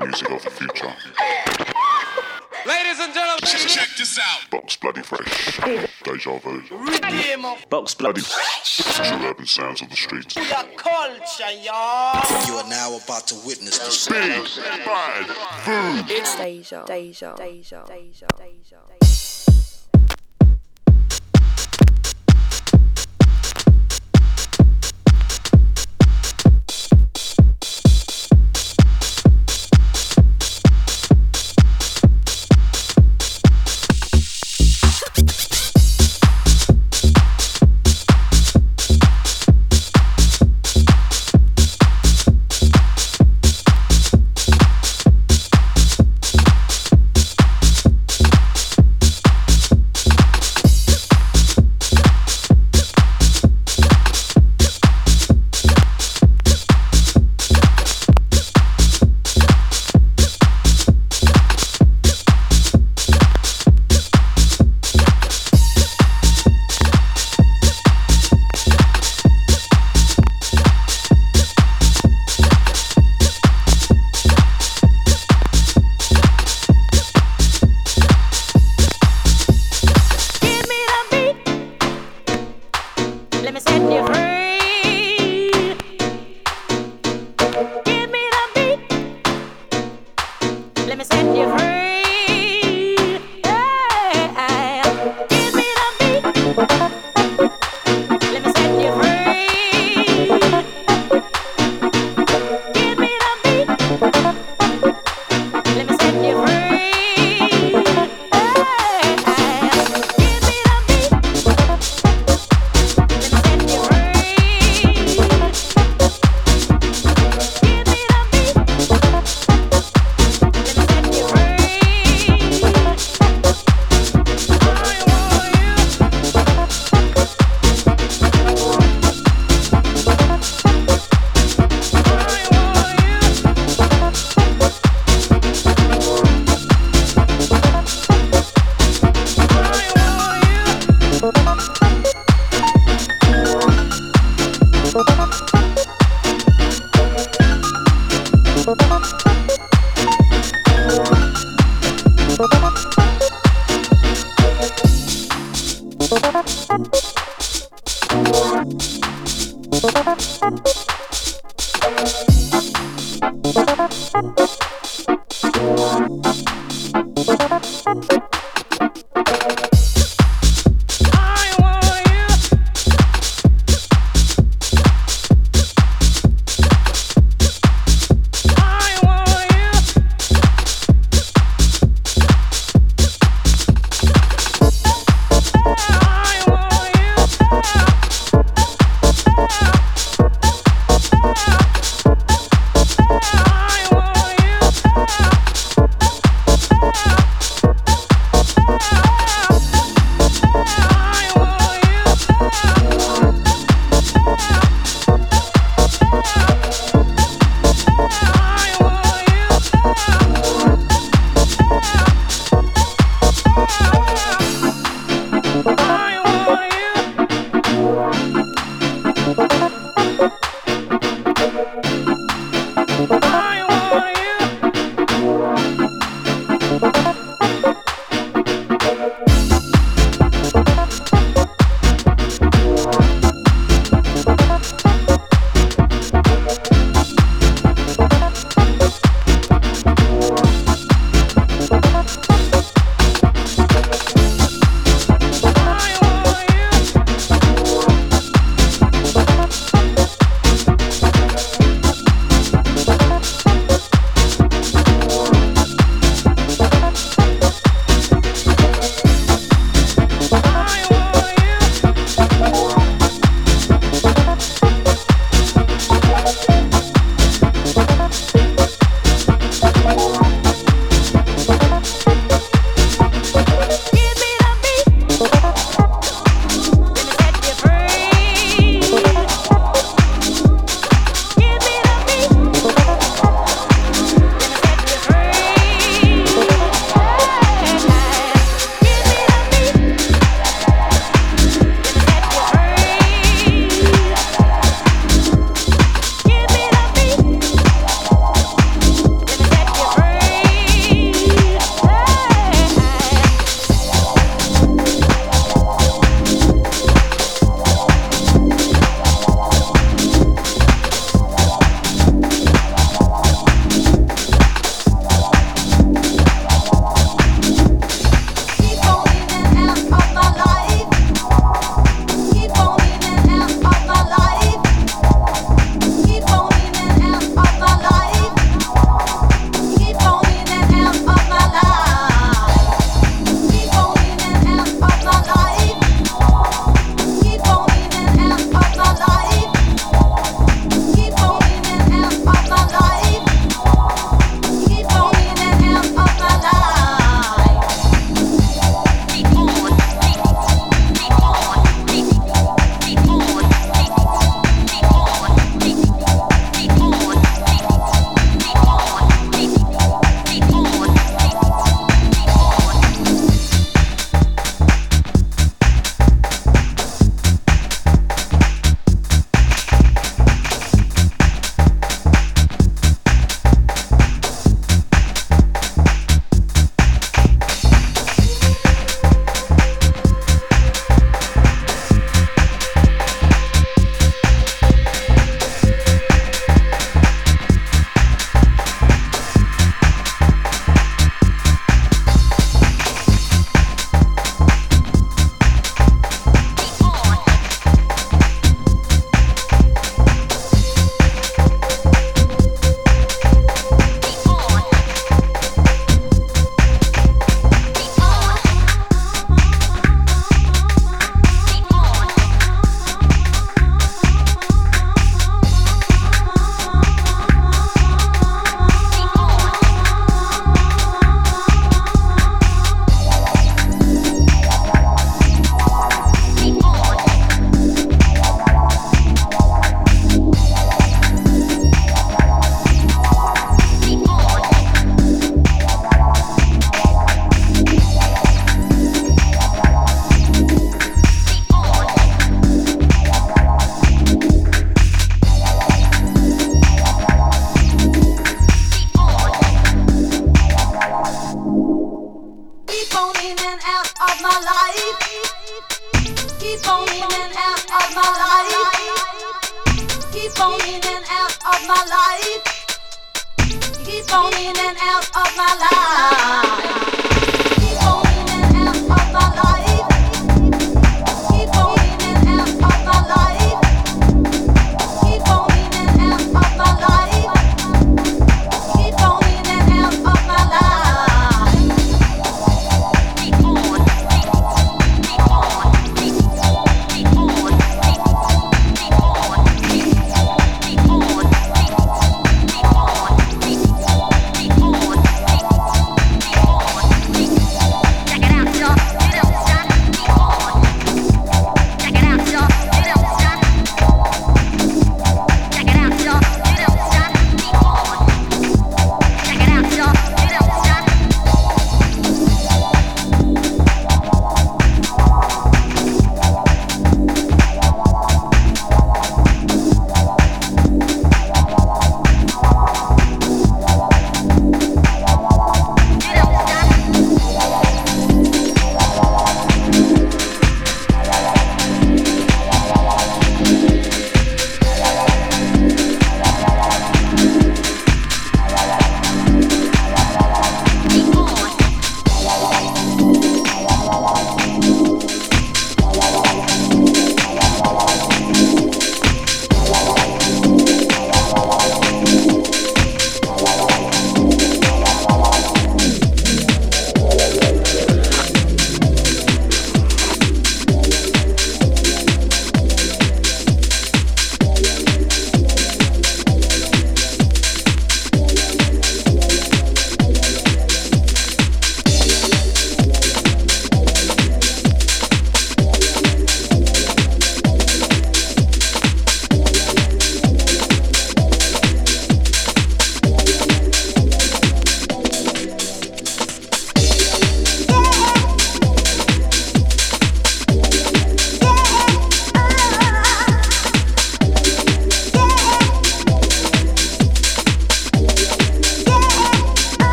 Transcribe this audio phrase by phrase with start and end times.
[0.00, 0.94] music of the future.
[2.66, 4.50] Ladies and gentlemen, check this out.
[4.50, 5.60] Box Bloody Fresh.
[6.04, 6.62] Deja Vu.
[7.70, 8.22] Box Bloody bloody.
[8.64, 10.36] True urban sounds of the streets.
[10.36, 10.44] your
[10.76, 12.46] culture, y'all.
[12.46, 14.44] You are now about to witness the Big
[14.84, 15.26] Bad
[15.64, 16.04] Boom.
[16.08, 19.39] It's Deja, Deja, Deja, Deja, Deja.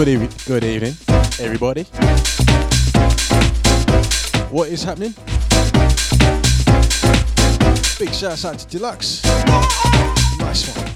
[0.00, 0.94] Good evening, good evening,
[1.40, 1.82] everybody.
[4.48, 5.12] What is happening?
[7.98, 9.22] Big shout out to Deluxe.
[10.38, 10.86] Nice one.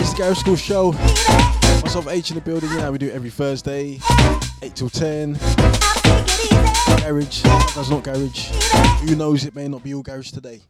[0.00, 0.92] It's the Garage Skool Show.
[1.82, 2.70] Myself H in the building.
[2.70, 4.00] Know we do every Thursday,
[4.62, 5.34] 8 till 10.
[7.02, 7.42] Garage,
[7.74, 8.48] does not garage.
[9.02, 9.44] Who knows?
[9.44, 10.62] It may not be all garage today.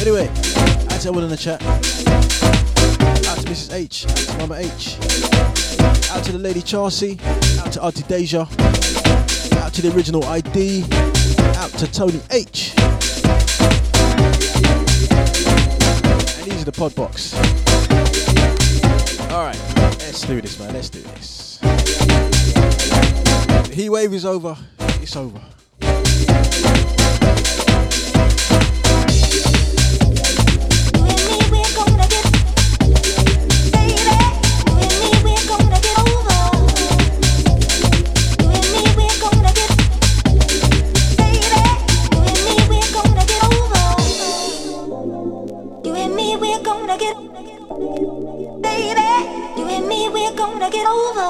[0.00, 2.69] Anyway, to everyone in the chat.
[3.50, 4.06] Out is H,
[4.38, 4.96] Mama H,
[6.12, 7.18] out to the lady Chelsea,
[7.58, 10.84] out to Auntie Deja, out to the original ID,
[11.56, 12.74] out to Tony H.
[16.36, 17.34] And these are the pod box.
[19.32, 19.58] Alright,
[19.98, 20.72] let's do this, man.
[20.72, 21.58] Let's do this.
[23.66, 24.56] The heat wave is over.
[25.02, 25.40] It's over.
[50.40, 51.28] Gonna get over.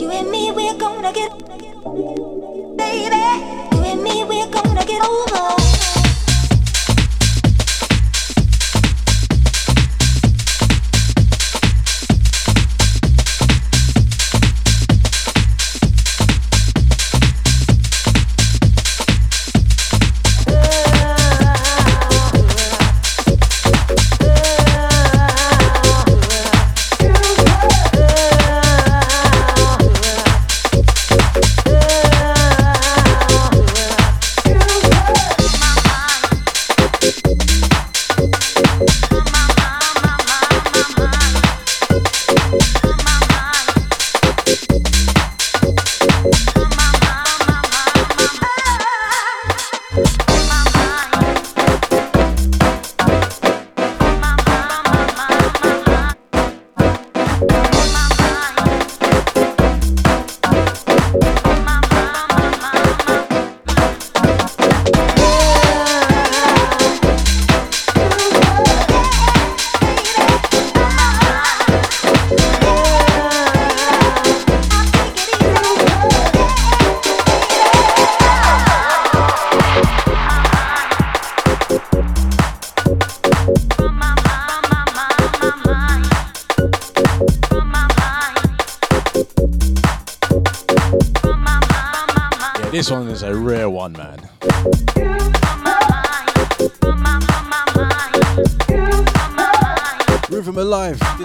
[0.00, 1.32] You and me, we're gonna get,
[2.76, 3.22] baby.
[3.74, 5.79] You and me, we're gonna get over.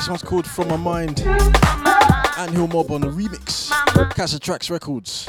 [0.05, 1.23] This one's called From My Mind.
[1.25, 3.71] And Hill Mob on the remix.
[4.11, 5.27] Casa Tracks Records.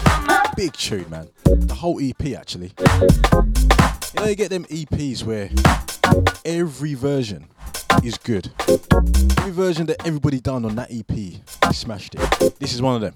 [0.54, 1.30] Big tune, man.
[1.44, 2.74] The whole EP, actually.
[2.76, 5.48] You know, you get them EPs where
[6.44, 7.46] every version
[8.04, 8.50] is good.
[8.68, 12.58] Every version that everybody done on that EP, they smashed it.
[12.60, 13.14] This is one of them.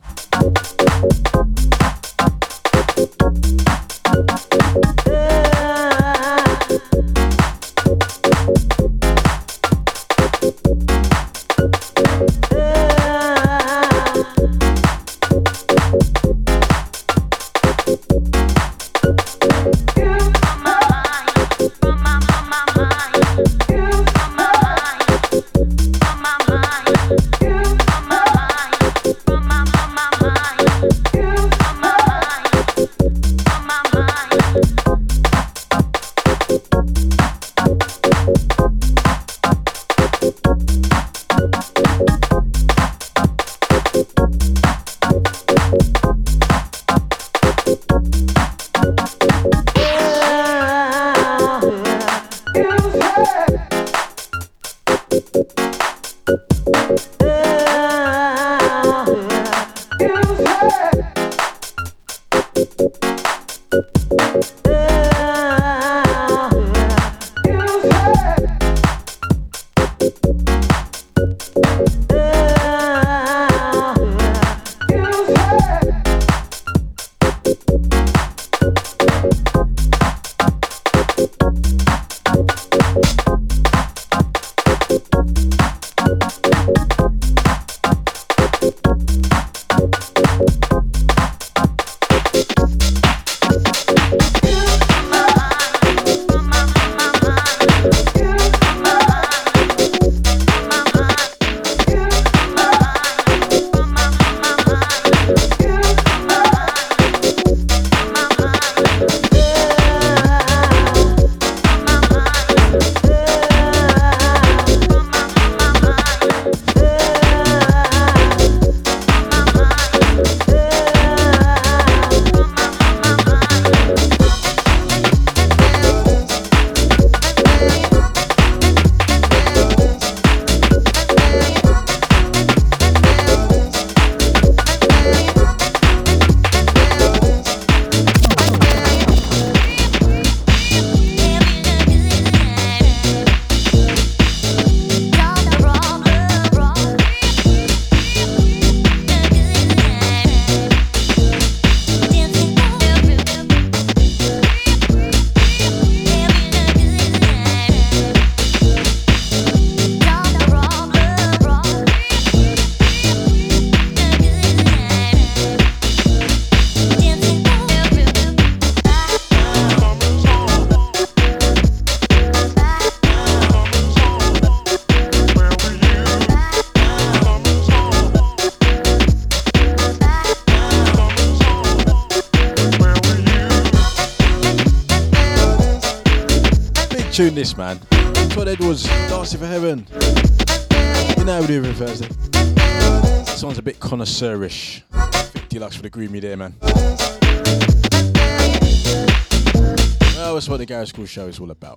[201.07, 201.70] Show is all about.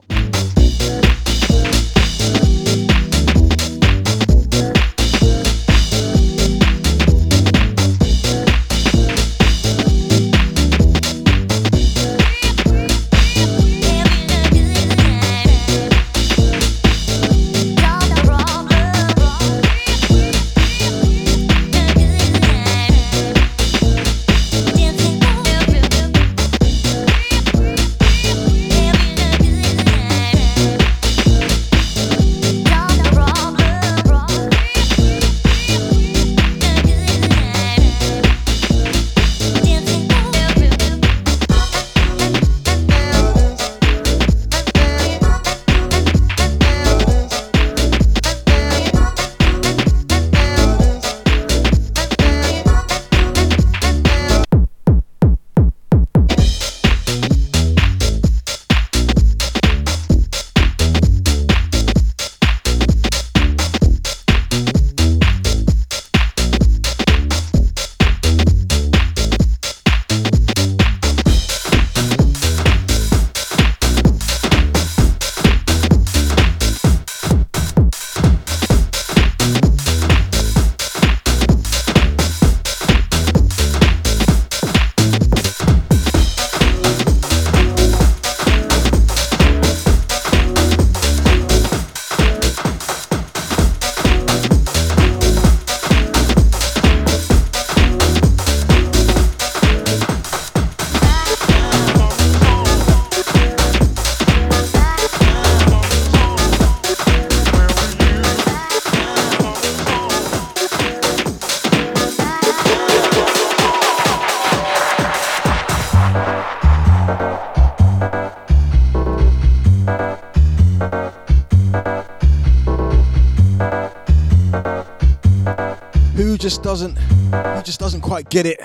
[128.13, 128.61] Quite get it,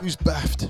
[0.00, 0.62] who's baffed.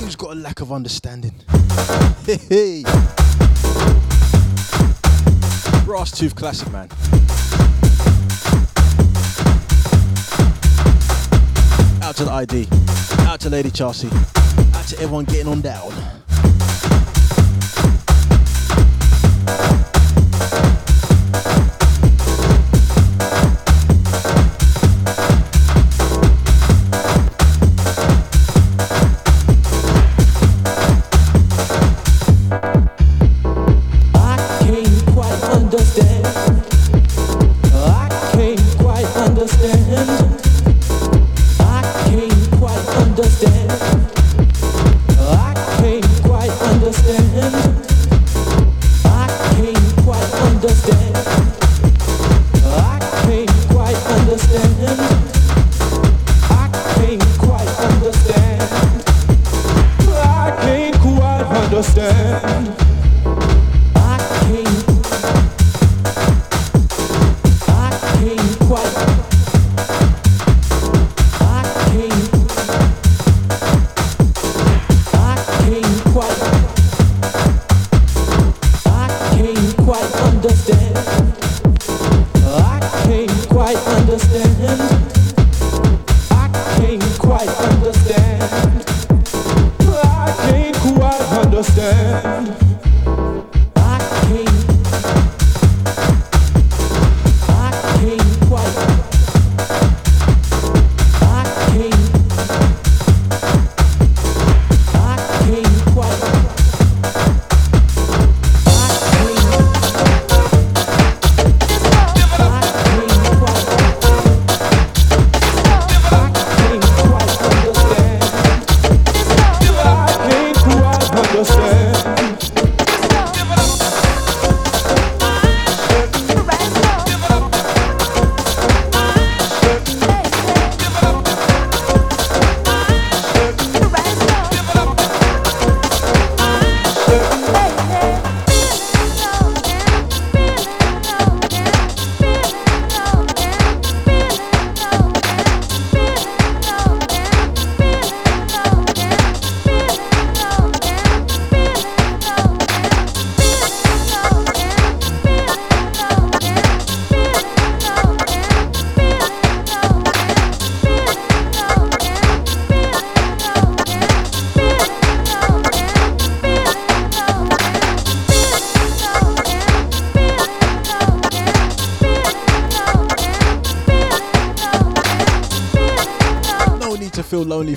[0.00, 1.36] Who's got a lack of understanding?
[2.26, 2.82] Hey.
[5.84, 6.88] Brass Tooth Classic, man.
[12.02, 12.66] Out to the ID.
[13.28, 14.08] Out to Lady Chelsea.
[14.74, 15.92] Out to everyone getting on down.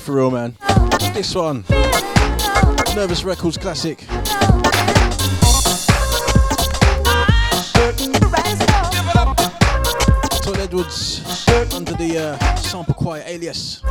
[0.08, 0.56] For real, man.
[1.14, 1.66] This one,
[2.96, 4.06] Nervous Records classic.
[10.42, 11.22] Todd Edwards
[11.74, 13.82] under the uh, sample quiet alias.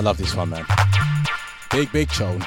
[0.00, 0.64] I love this one, man.
[1.70, 2.42] Big, big tune.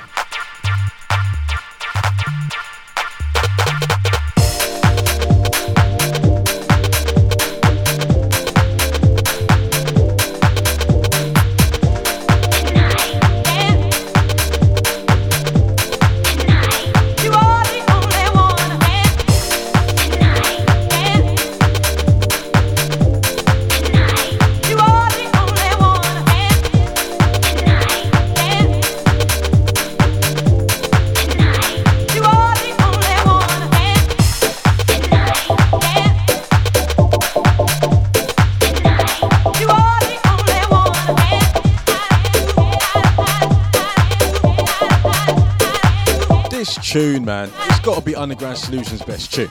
[46.94, 47.50] tune, man.
[47.70, 49.48] It's got to be Underground Solutions' best tune.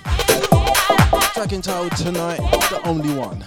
[1.35, 3.45] Track entitled Tonight, the only one.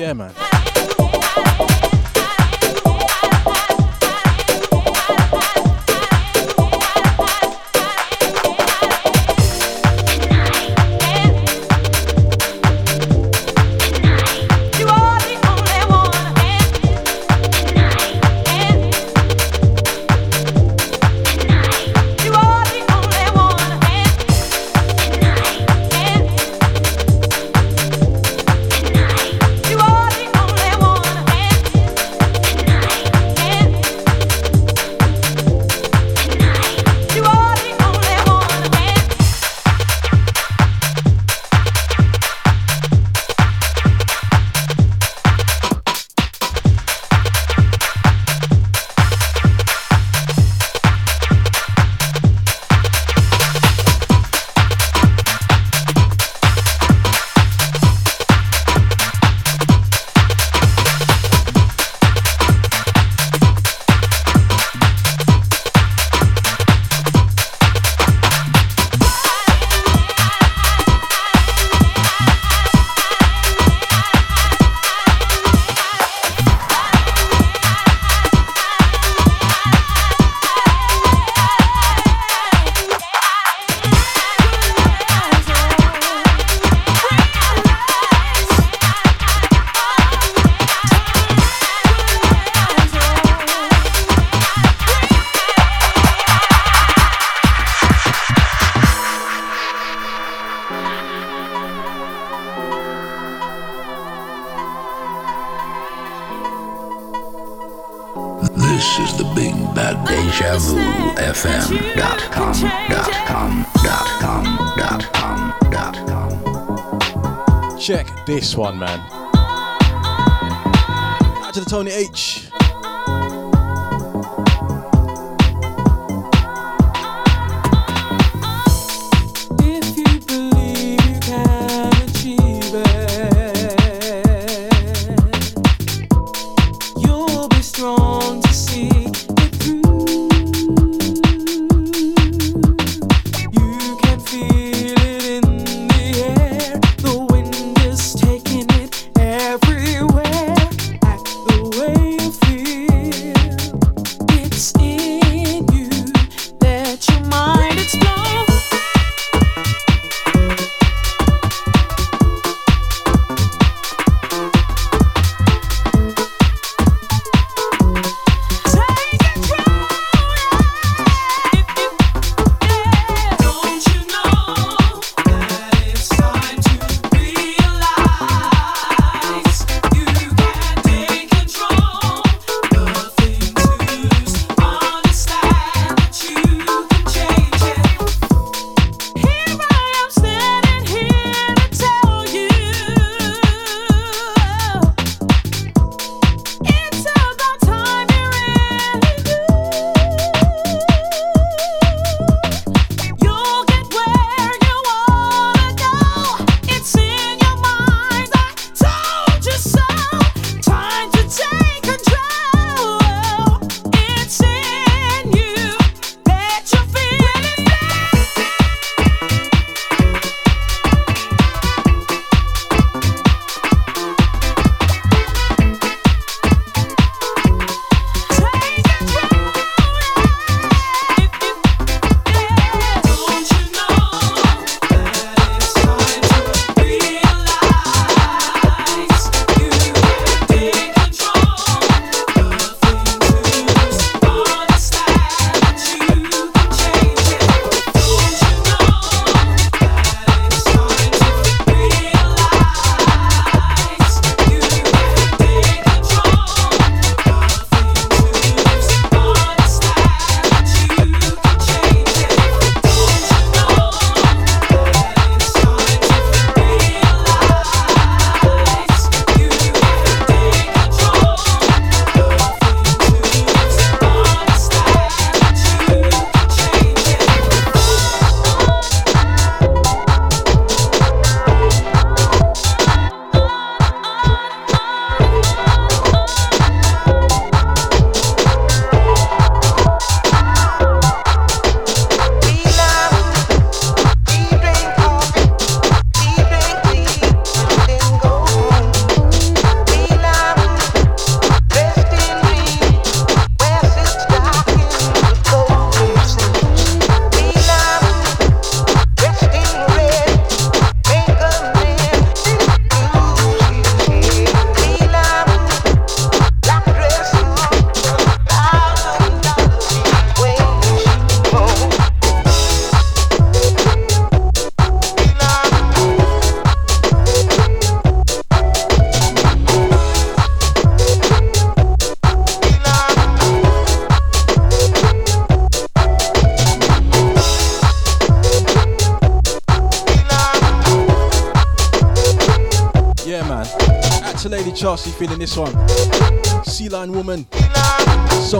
[0.00, 0.49] Yeah, man.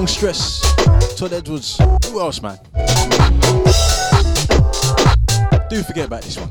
[0.06, 0.60] Stress.
[1.16, 1.78] Todd Edwards.
[2.06, 2.58] Who else, man?
[5.68, 6.50] Do forget about this one.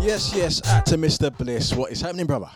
[0.00, 1.36] Yes, yes, at to Mr.
[1.36, 1.74] Bliss.
[1.74, 2.48] What is happening, brother?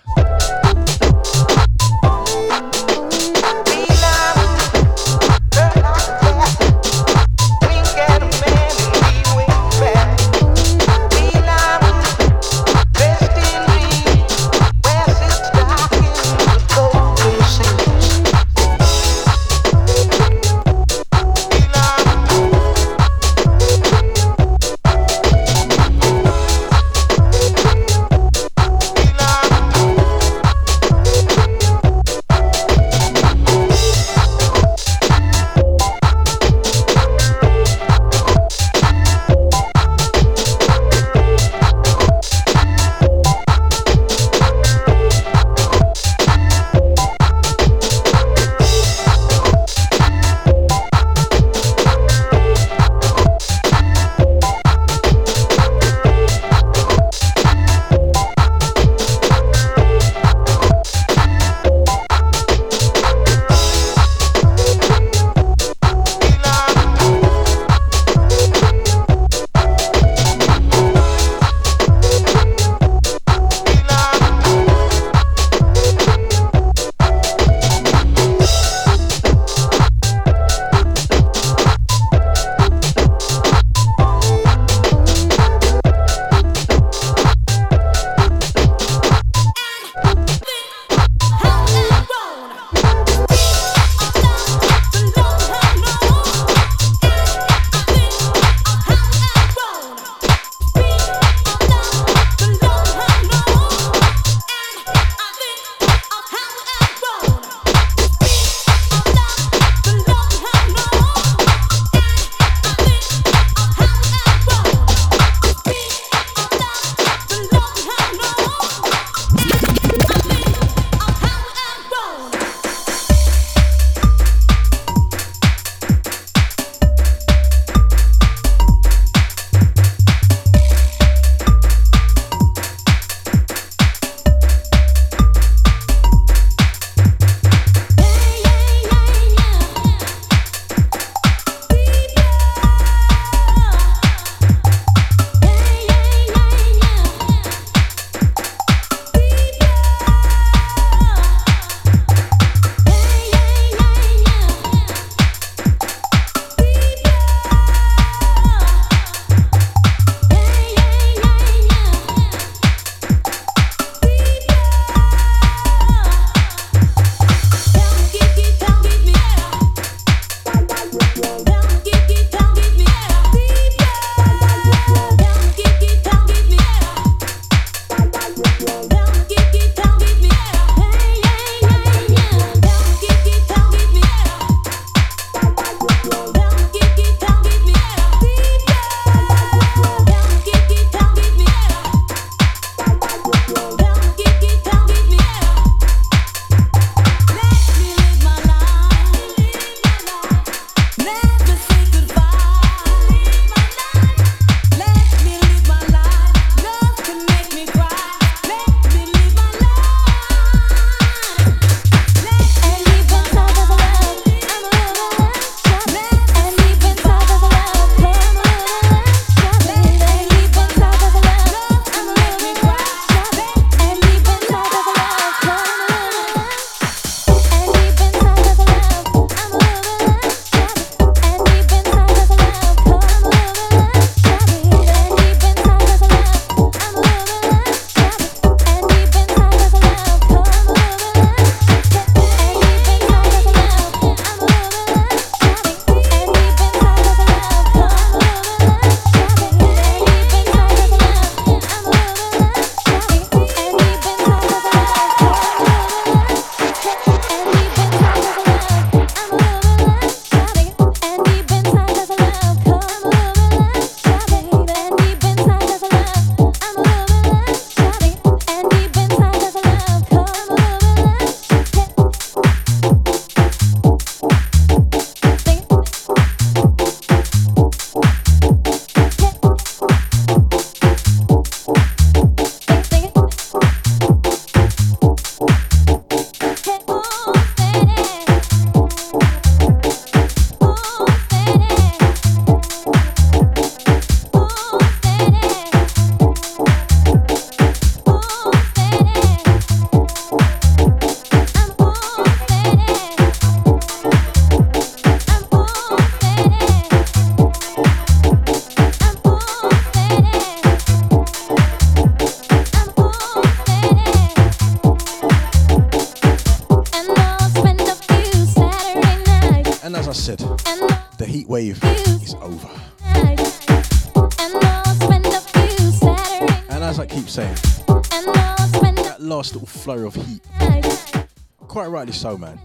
[332.15, 332.59] So, man.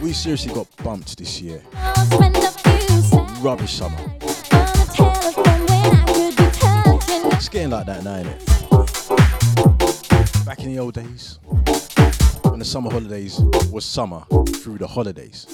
[0.00, 1.60] We seriously got bumped this year.
[3.40, 3.98] Rubbish summer.
[7.34, 8.44] It's getting like that now, innit?
[10.46, 11.38] Back in the old days,
[12.50, 13.40] when the summer holidays
[13.70, 14.22] was summer
[14.62, 15.46] through the holidays.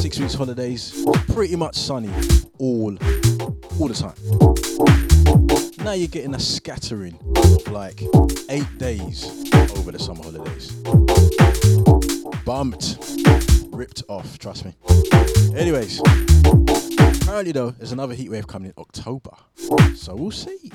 [0.00, 2.10] Six weeks holidays, pretty much sunny
[2.58, 2.96] all
[3.78, 4.14] all the time.
[5.84, 8.02] Now you're getting a scattering of like
[8.48, 9.39] eight days
[9.90, 10.72] over the summer holidays.
[12.44, 12.98] Bumped,
[13.72, 14.74] ripped off, trust me.
[15.56, 16.00] Anyways,
[17.22, 19.30] apparently though, there's another heatwave coming in October.
[19.94, 20.70] So we'll see.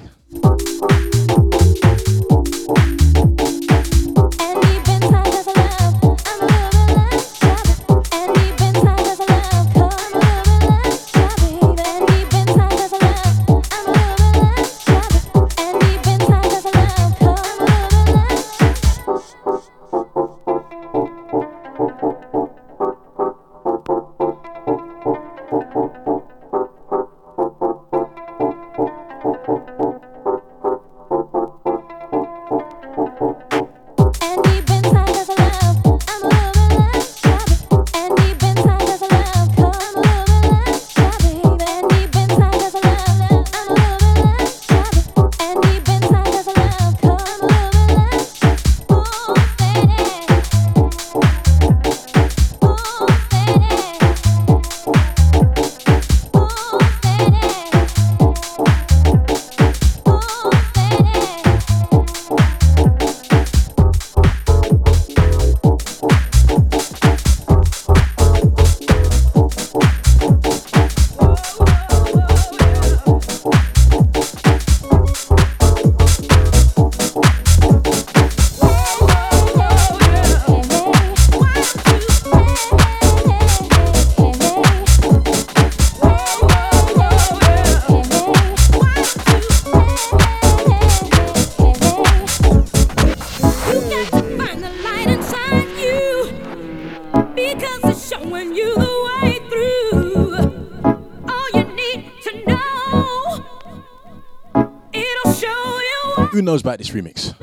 [106.66, 107.36] About this remix?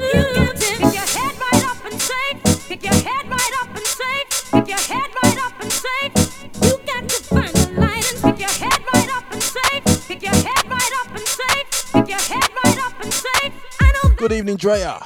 [14.16, 15.01] Good evening, Drea.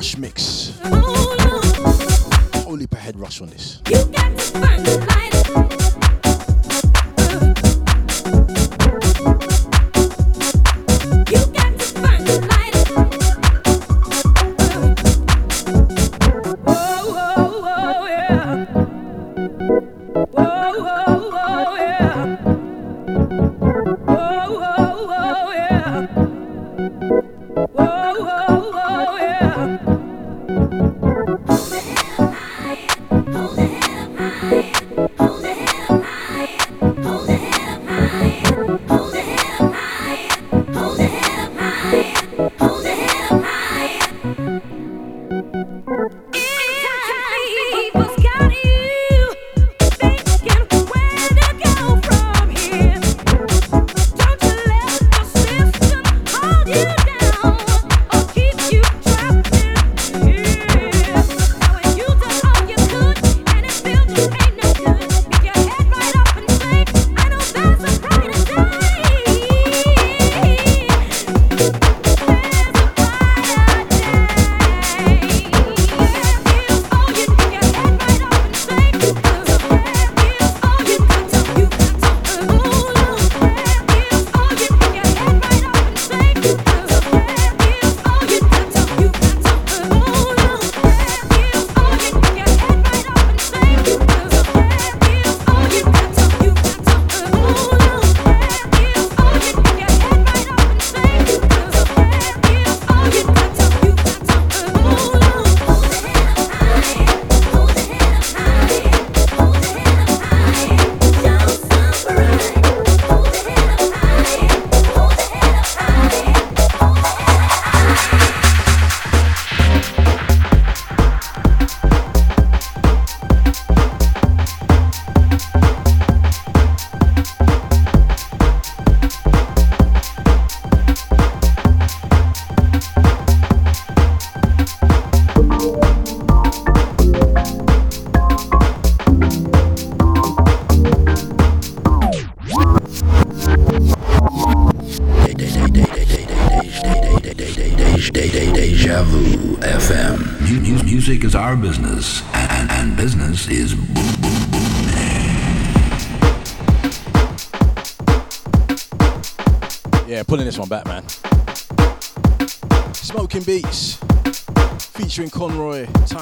[0.00, 0.39] Rush mix.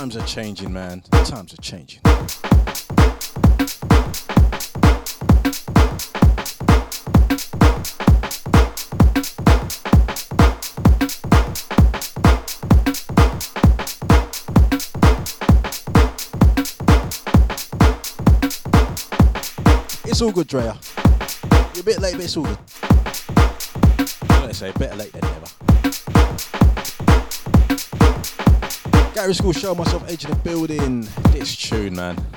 [0.09, 1.03] Times are changing, man.
[1.03, 2.01] Times are changing.
[20.07, 20.79] It's all good, Drea.
[21.75, 22.59] You're a bit late, but it's all good.
[24.41, 25.38] Let's say better late than never.
[29.19, 31.01] Garage Skool show myself edge of the building.
[31.33, 32.28] This tune, man.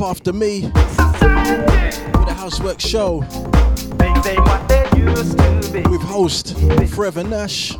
[0.00, 0.72] Up after me with
[1.14, 3.18] a housework show
[5.90, 6.56] with host
[6.88, 7.76] Forever Nash.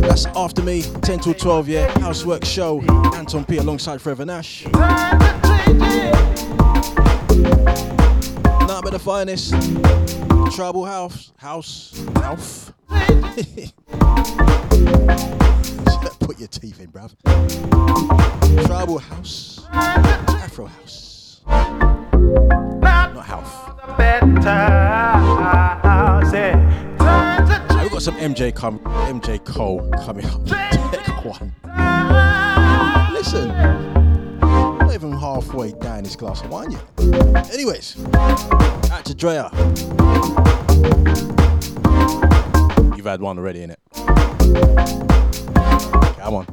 [0.00, 1.96] That's after me, 10 to 12, yeah.
[2.00, 2.80] Housework show.
[3.14, 4.66] Anton P alongside Forever Nash.
[4.66, 4.72] Are
[8.82, 9.54] but the finest.
[10.56, 11.32] Tribal house.
[11.36, 12.04] House.
[12.16, 12.72] House.
[16.22, 17.14] Put your teeth in, bruv.
[18.66, 19.66] Tribal house.
[19.72, 21.40] Afro house.
[21.46, 23.72] Not house.
[27.82, 30.46] We've got some MJ come, MJ Cole coming up.
[30.46, 31.52] Take one.
[33.12, 33.48] Listen,
[34.38, 36.82] not even halfway down this glass of wine yet.
[37.52, 37.96] Anyways,
[38.90, 39.50] out to Drea.
[42.96, 45.11] You've had one already, innit?
[46.22, 46.46] Come on.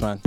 [0.00, 0.20] Man.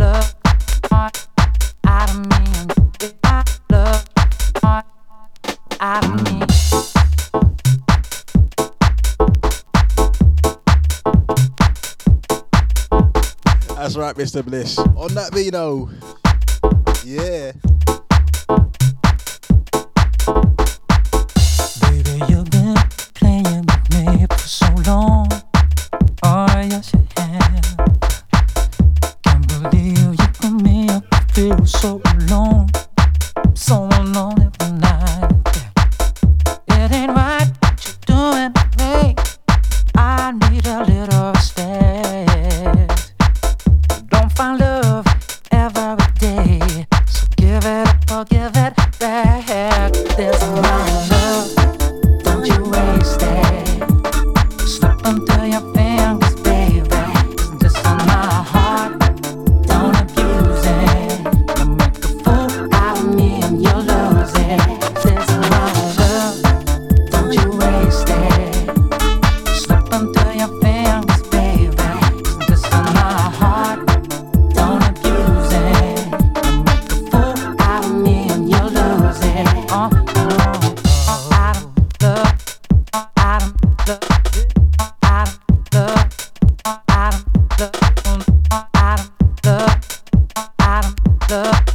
[13.76, 14.46] That's right, Mr.
[14.46, 14.78] Bliss.
[14.78, 15.90] On that Vino.
[17.06, 17.52] Yeah.
[91.32, 91.71] Love,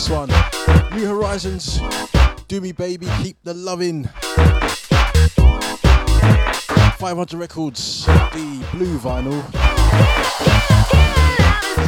[0.00, 0.28] this one.
[0.94, 1.78] New Horizons,
[2.48, 4.08] Do Me Baby, Keep the Lovin'.
[6.96, 9.42] 500 Records, the blue vinyl,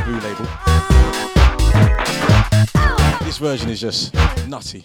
[0.05, 0.47] blue label.
[3.25, 4.13] This version is just
[4.47, 4.85] nutty.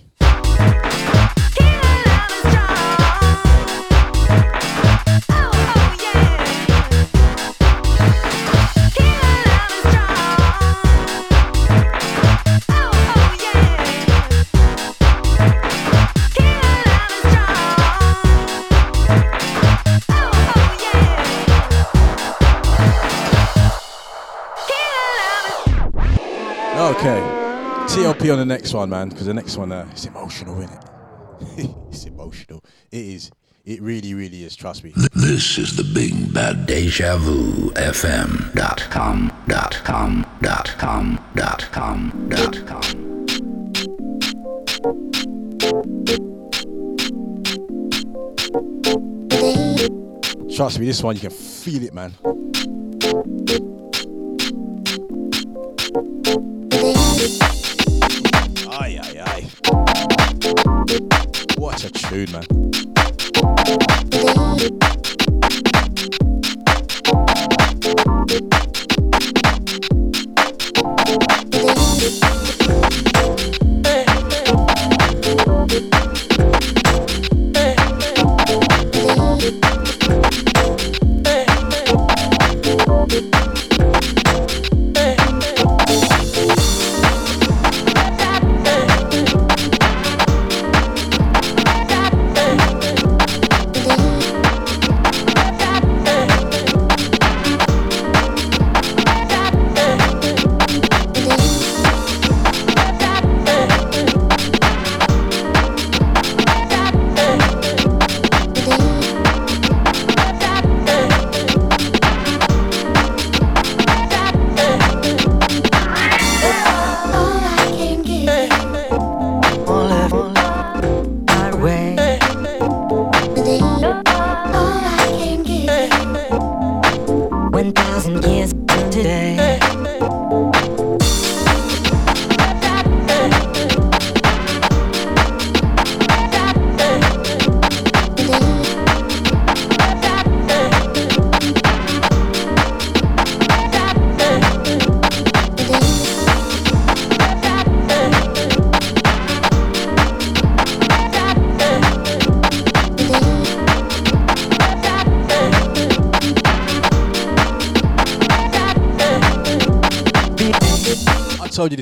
[28.18, 31.76] TLP on the next one, man, because the next one uh, it's emotional, isn't it?
[31.92, 32.64] it's emotional.
[32.92, 33.32] It is.
[33.64, 34.56] It really, really is.
[34.56, 34.94] Trust me.
[35.14, 41.68] This is the Big Bad Deja Vu FM dot com dot com dot com dot
[41.72, 42.82] com dot com.
[50.56, 52.14] Trust me, this one you can feel it, man.
[61.84, 62.97] A tune, man.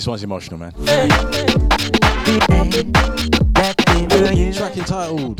[0.06, 0.72] This one's emotional, man.
[4.53, 5.39] Track entitled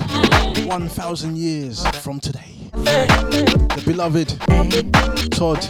[0.66, 2.56] 1000 Years from Today.
[2.74, 4.30] The beloved
[5.32, 5.64] Todd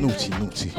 [0.00, 0.72] Naughty Naughty.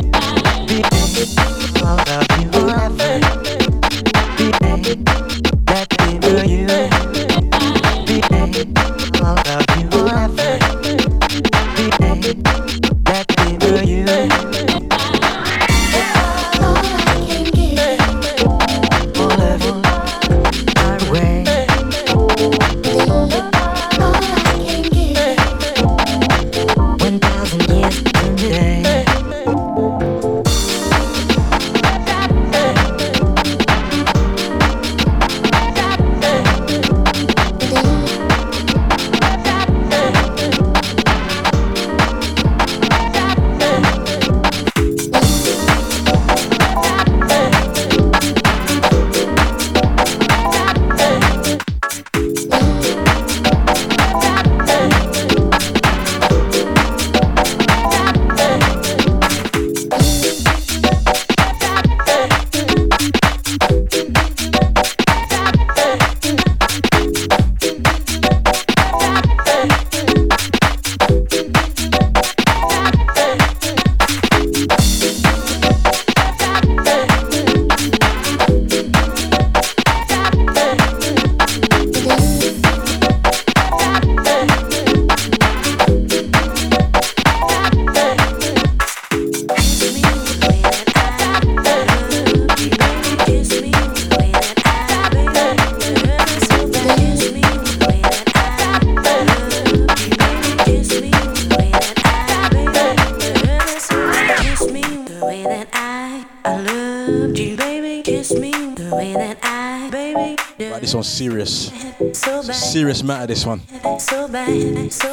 [113.20, 113.60] out of this one.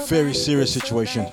[0.07, 1.27] Very serious situation.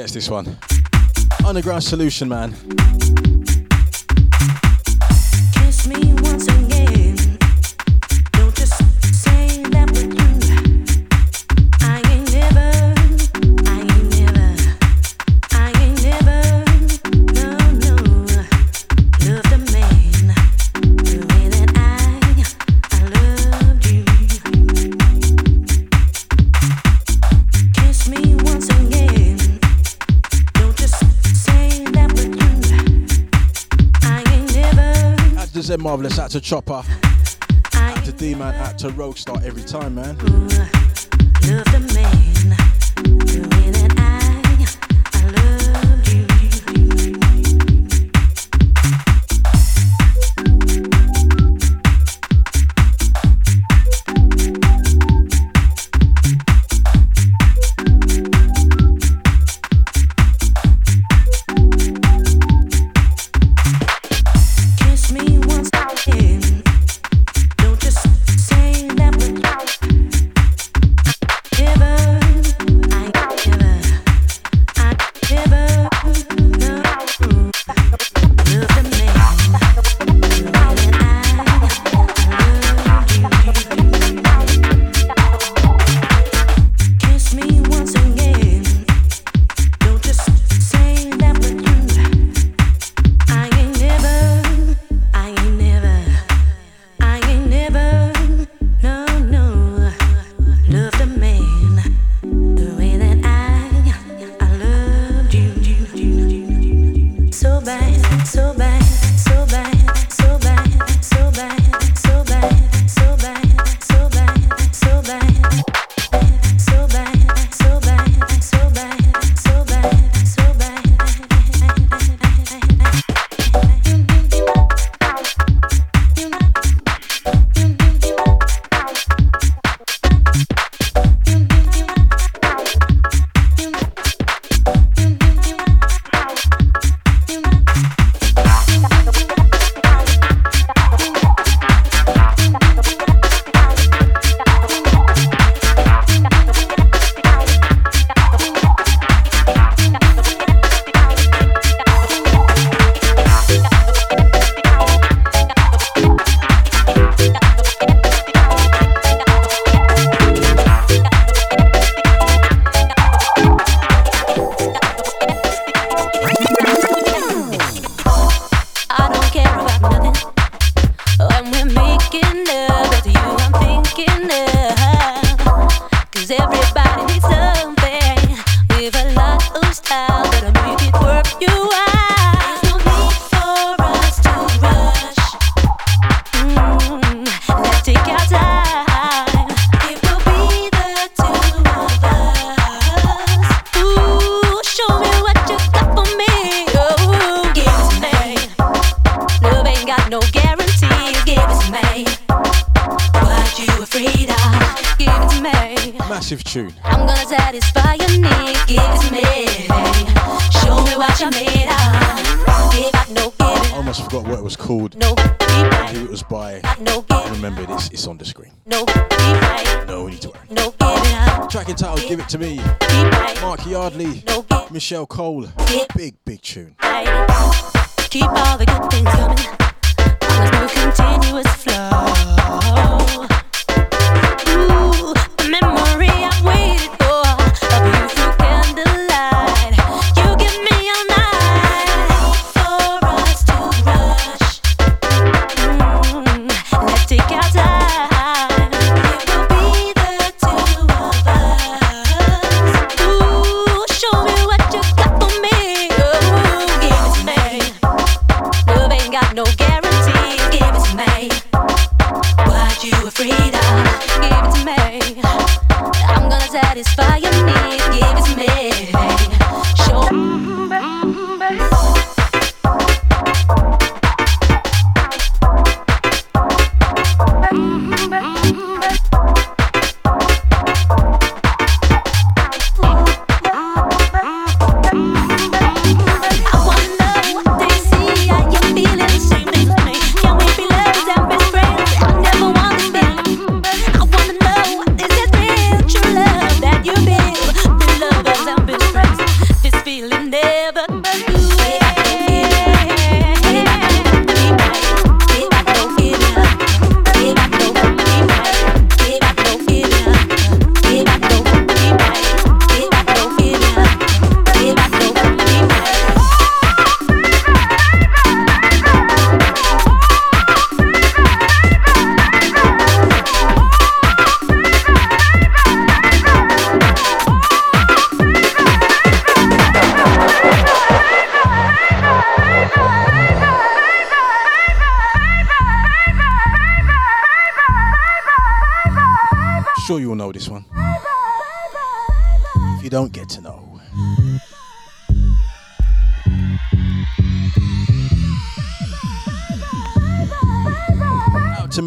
[0.00, 0.56] gets this one.
[1.44, 2.54] Underground Solution, man.
[35.80, 36.82] marvelous out to Chopper,
[37.74, 40.16] out to D Man, out to Rogue Star every time, man.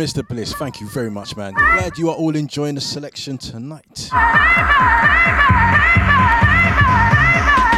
[0.03, 0.27] Mr.
[0.27, 1.53] Bliss, thank you very much, man.
[1.53, 4.09] Glad you are all enjoying the selection tonight.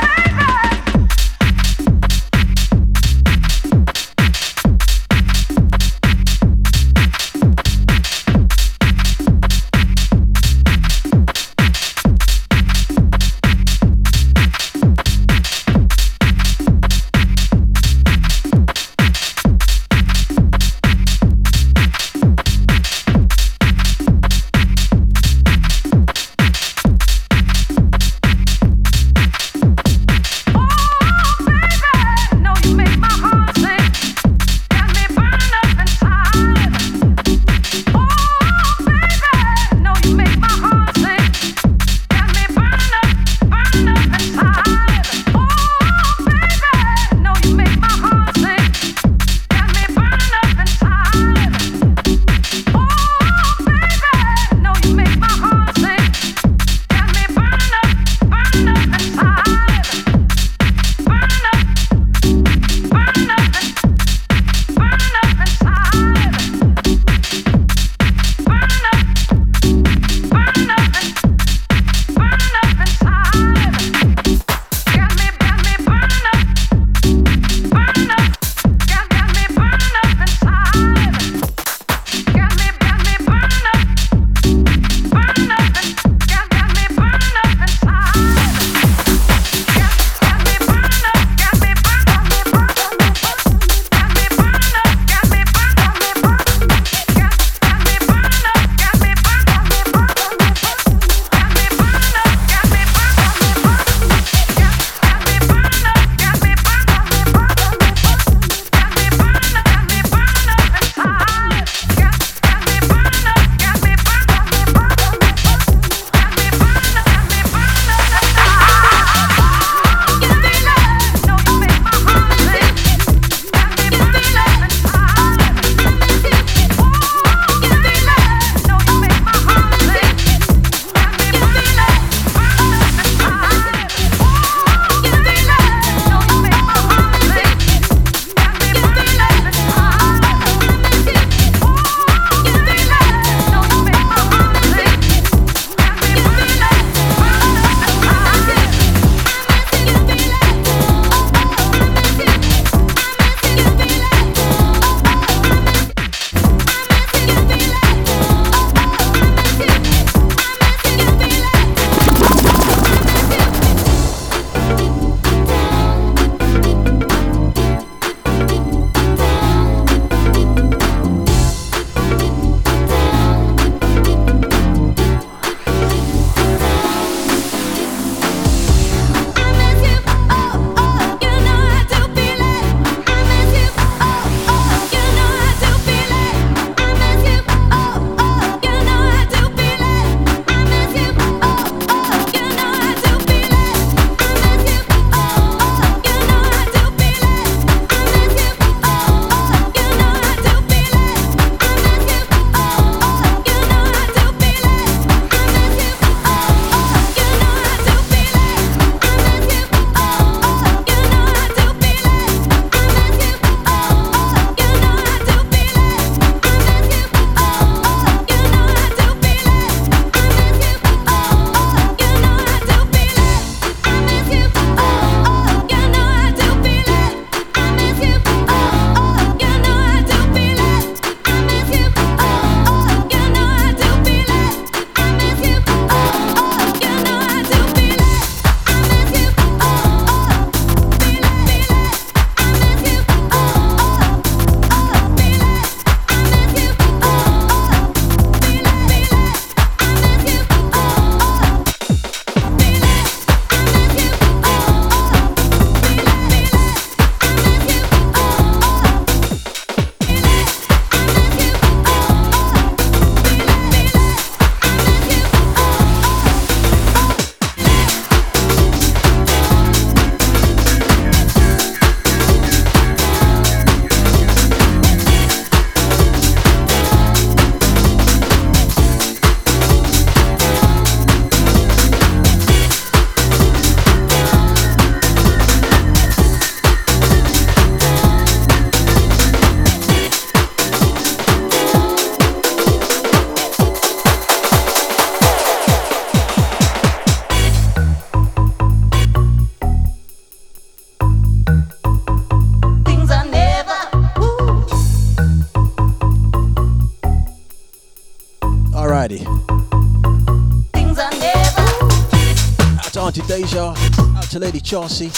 [314.66, 315.12] Charcy.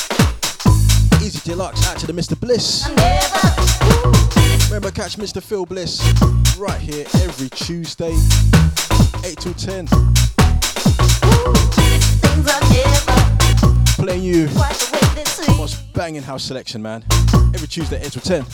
[1.25, 2.37] Easy Deluxe, out to the Mr.
[2.37, 2.85] Bliss.
[4.67, 5.41] Remember, catch Mr.
[5.41, 6.01] Phil Bliss
[6.57, 8.11] right here every Tuesday,
[9.23, 9.87] 8 to 10.
[13.95, 14.49] Playing you
[15.57, 17.05] most banging house selection, man.
[17.53, 18.45] Every Tuesday, 8 to 10.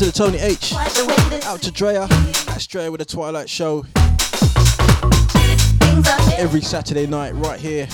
[0.00, 0.72] to the Tony H.
[1.44, 2.06] Out to Drea.
[2.46, 3.84] That's Drea with the Twilight Show.
[6.38, 7.86] Every Saturday night, right here.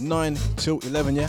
[0.00, 1.28] 9 till 11, yeah?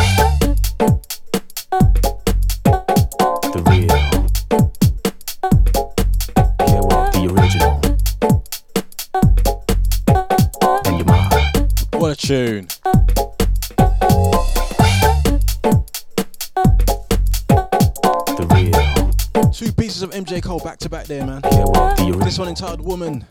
[20.31, 21.41] MJ Cole back to back there, man.
[22.21, 23.25] This one entitled Woman.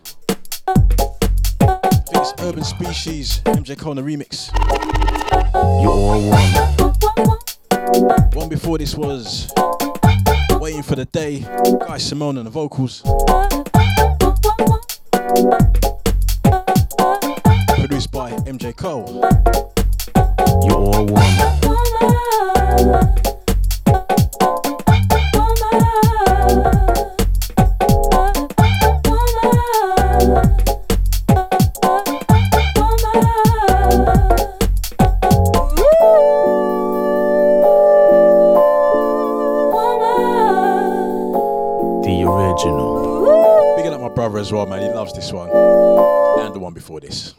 [1.62, 4.50] It's Urban Species, MJ Cole the remix.
[5.54, 6.30] One.
[8.34, 9.50] one before this was
[10.60, 11.40] Waiting for the Day,
[11.86, 13.00] Guy Simone on the vocals.
[17.78, 19.24] Produced by MJ Cole.
[20.66, 21.30] Your woman.
[44.52, 44.82] well, man.
[44.82, 45.48] He loves this one.
[45.50, 47.34] And the one before this.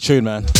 [0.00, 0.59] Tune, man.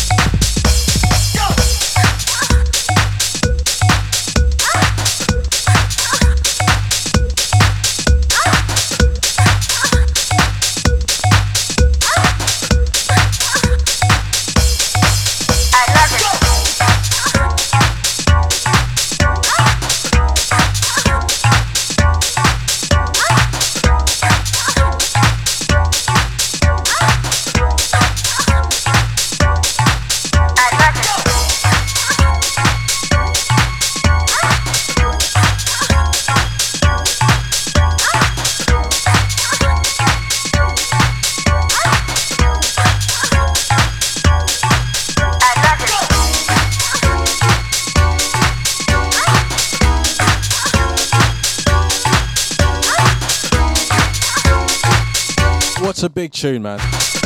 [56.41, 56.79] Tune, man?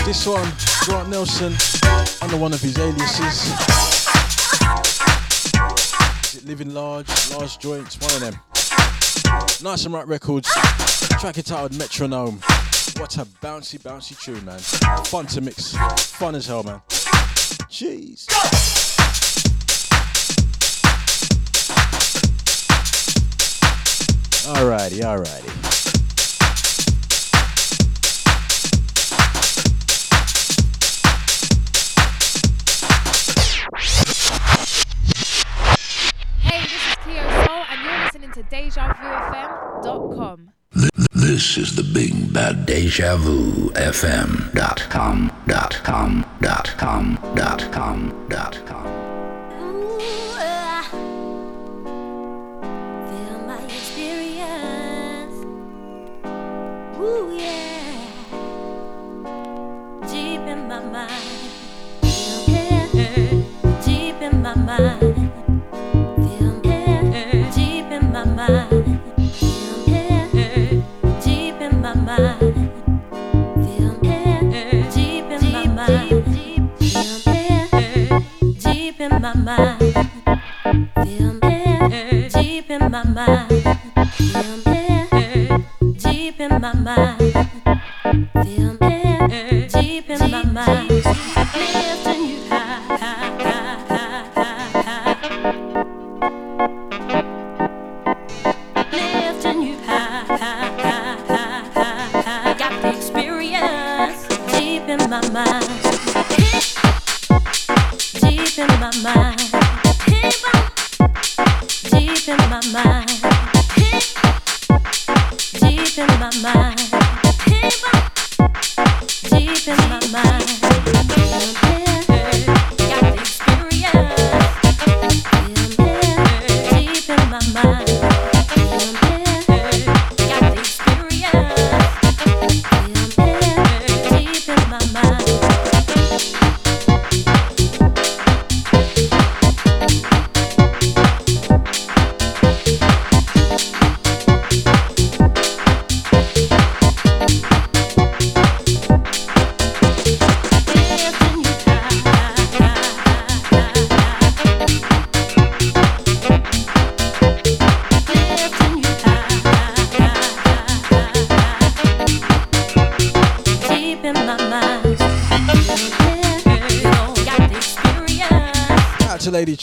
[0.05, 0.51] This one,
[0.87, 1.55] Grant Nelson,
[2.21, 3.47] under one of his aliases.
[6.25, 8.35] Is it Living Large, Large Joints, one of them.
[9.63, 10.49] Nice 'N' Ripe Records,
[11.21, 12.41] track it entitled Metronome.
[12.97, 14.59] What a bouncy, bouncy tune, man.
[15.05, 16.81] Fun to mix, fun as hell, man.
[17.71, 18.27] Jeez.
[24.57, 25.64] Alrighty, alrighty.
[41.13, 44.53] This is the big bad deja vu FM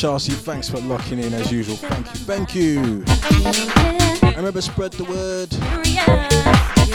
[0.01, 1.75] Chelsea, thanks for locking in as usual.
[1.75, 3.03] Thank you, thank you.
[4.23, 5.53] And Remember, spread the word.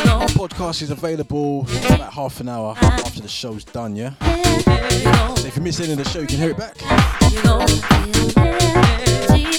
[0.08, 4.14] Our podcast is available about half an hour after the show's done, yeah?
[5.36, 6.74] So if you miss any of the show, you can hear it back.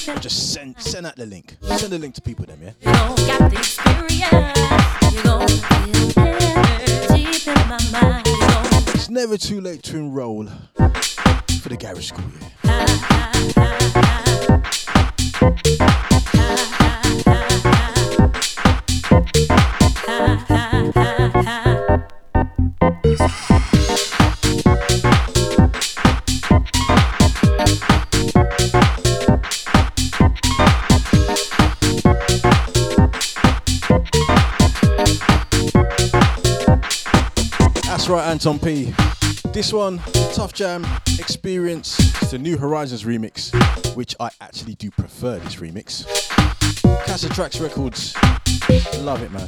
[0.10, 1.56] Or just send send out the link.
[1.62, 2.74] Send the link to people then, yeah?
[2.84, 4.18] Got the experience.
[7.16, 8.28] Deep in my mind.
[8.94, 12.57] It's never too late to enroll for the Garage Skool, yeah?
[38.28, 38.94] Anton P.
[39.54, 40.00] This one,
[40.34, 40.86] Tuff Jam
[41.18, 41.98] Experience.
[42.22, 43.56] It's the New Horizons remix,
[43.96, 46.06] which I actually do prefer this remix.
[47.06, 48.14] Casa Tracks Records.
[49.00, 49.48] Love it, man.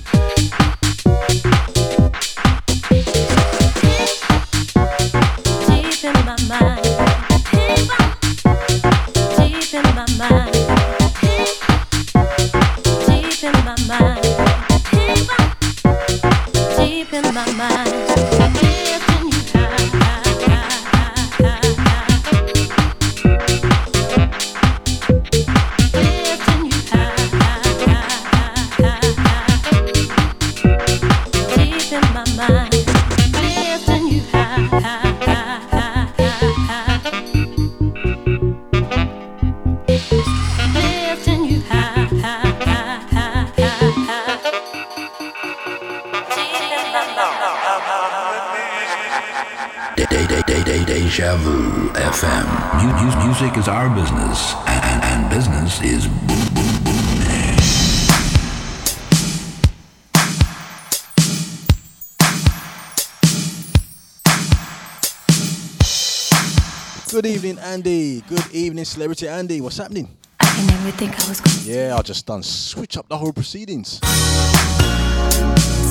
[67.60, 68.22] Andy.
[68.22, 69.62] Good evening, celebrity Andy.
[69.62, 70.16] What's happening?
[70.40, 74.00] I never think I was going Yeah, I just done switch up the whole proceedings.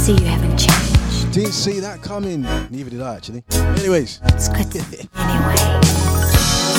[0.05, 1.33] See, you haven't changed.
[1.33, 2.43] Didn't see that coming.
[2.71, 3.45] Neither did I, actually.
[3.53, 4.21] Anyways.
[4.25, 4.67] It's good.
[4.77, 5.57] anyway.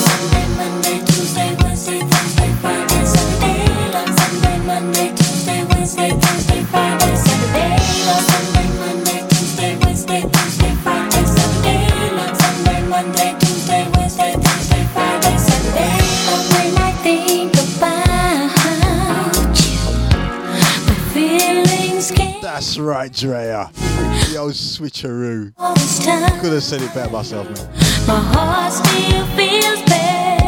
[0.05, 8.48] Sunday, Monday, Tuesday, Wednesday, Thursday, Friday, Saturday, Sunday, Monday, Tuesday, Wednesday, Thursday, Friday, Saturday, Sunday.
[22.59, 23.71] That's right, Drea.
[23.73, 25.55] The old switcheroo.
[26.41, 27.55] Could have said it better myself, man.
[28.05, 30.38] My heart still feels bad.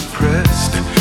[0.00, 0.99] depressed.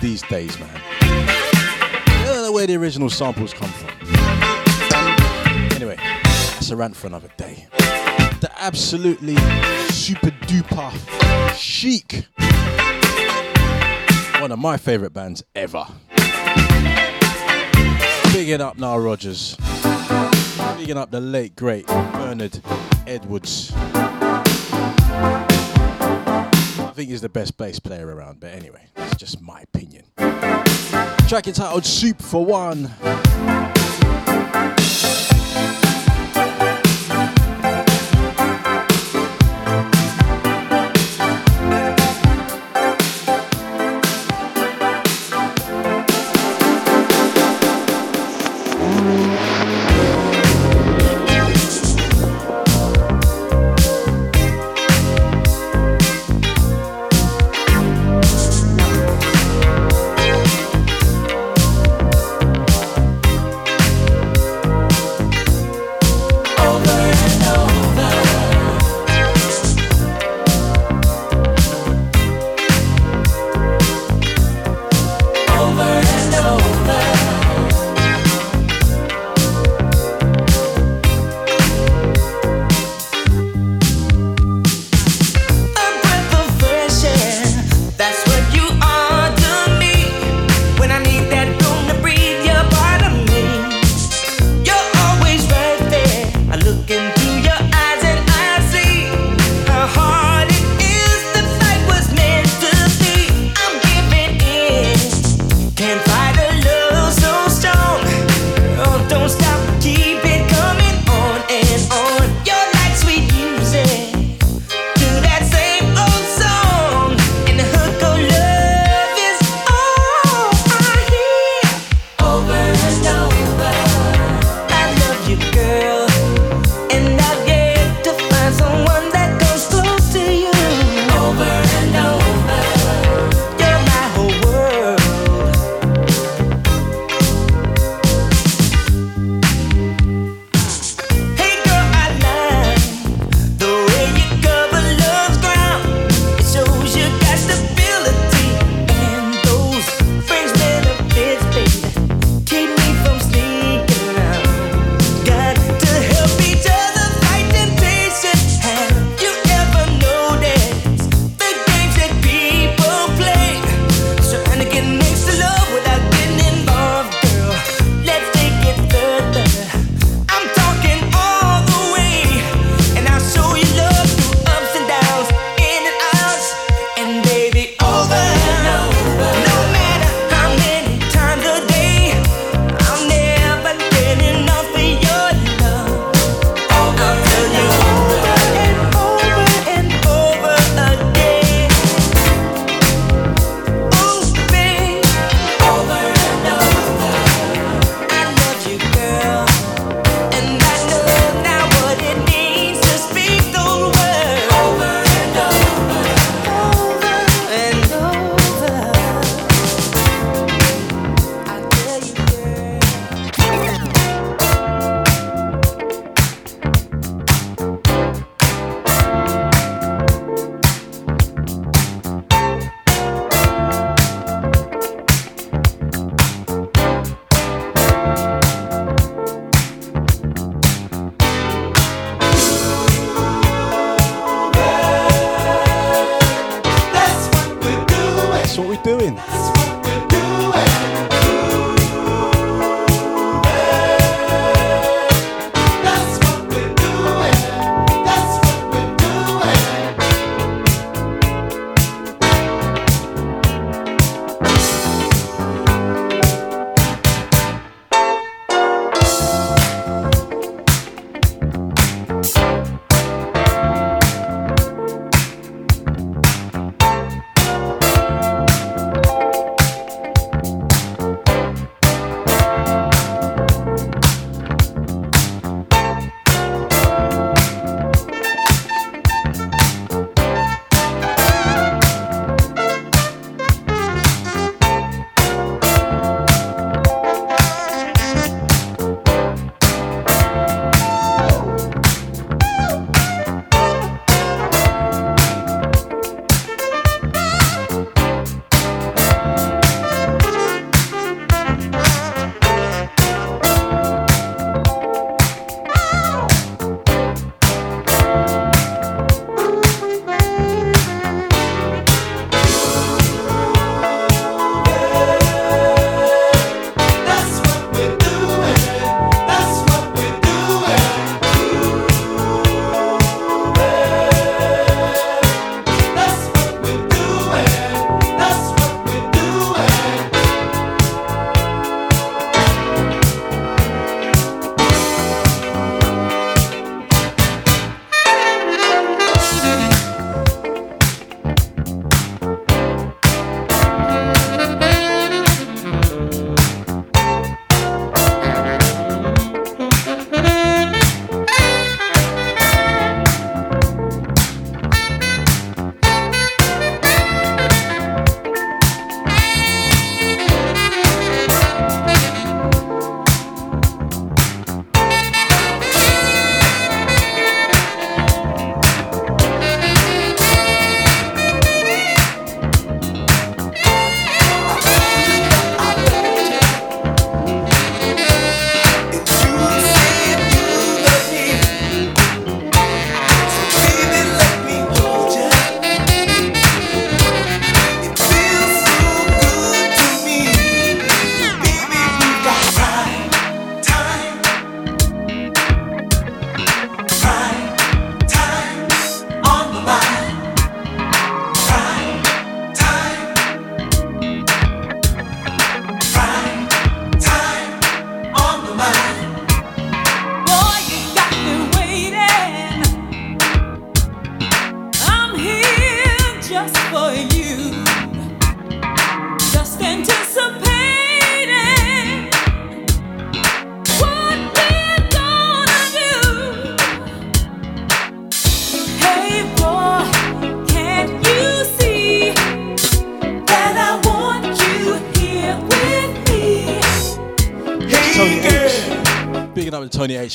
[0.00, 0.80] these days, man.
[1.02, 3.90] I don't know where the original samples come from.
[5.74, 7.66] Anyway, that's a rant for another day.
[8.40, 9.36] The absolutely
[9.90, 10.90] super duper
[11.54, 12.26] chic.
[14.40, 15.86] One of my favorite bands ever.
[18.32, 19.56] Bigging up Nile Rodgers.
[20.78, 22.60] Bigging up the late, great Bernard
[23.06, 23.72] Edwards
[27.00, 30.04] think the best bass player around, but anyway, that's just my opinion.
[31.28, 32.90] Track entitled Soup for One.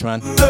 [0.03, 0.44] man.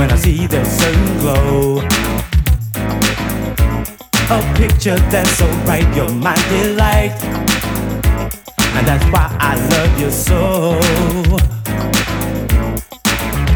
[0.00, 1.76] when I see the sun glow.
[4.34, 7.12] A picture that's so bright, you're my delight.
[8.76, 10.78] And that's why I love you so.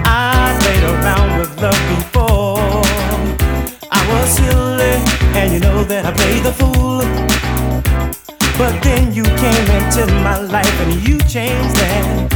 [0.05, 2.83] I played around with love before.
[3.91, 4.97] I was silly,
[5.39, 7.01] and you know that I played the fool.
[8.59, 12.29] But then you came into my life and you changed that.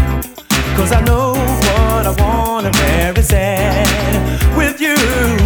[0.77, 1.58] Cause I know
[2.09, 5.38] I wanna represent with you.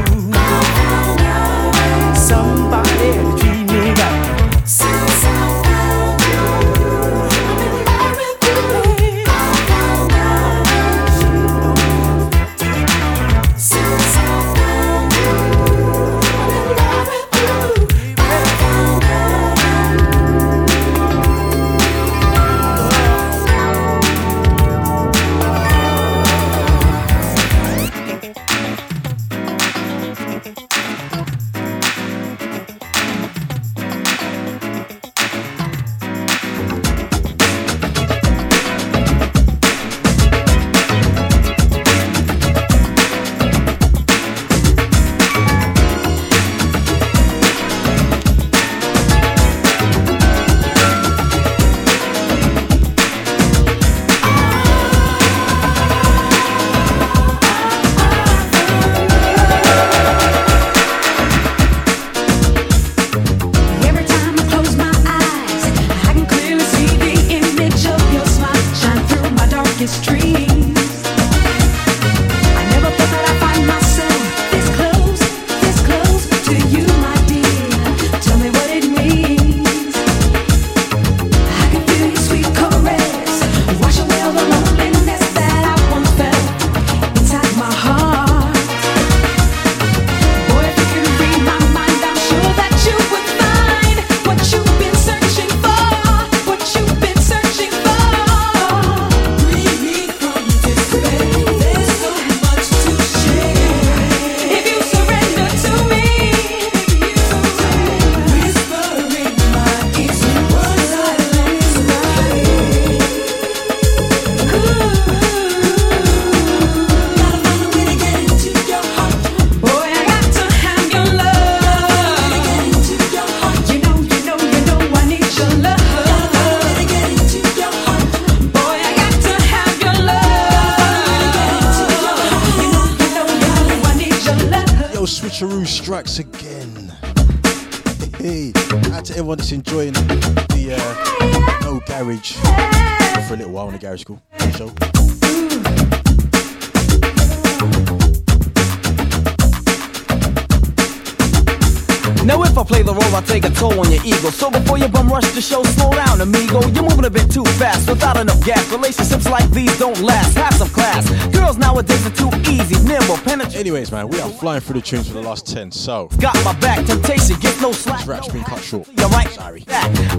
[159.95, 160.37] don't last.
[160.37, 161.09] Have some class.
[161.29, 163.57] Girls nowadays are too easy, nimble, penetrate.
[163.57, 166.09] Anyways, man, we are flying through the tunes for the last 10, so.
[166.19, 167.99] Got my back, temptation, get no slack.
[167.99, 168.89] This rap's been cut short.
[168.97, 169.29] You're right.
[169.31, 169.65] Sorry.